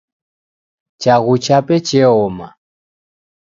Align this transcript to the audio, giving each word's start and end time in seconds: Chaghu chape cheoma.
Chaghu 1.01 1.35
chape 1.43 1.75
cheoma. 1.87 2.47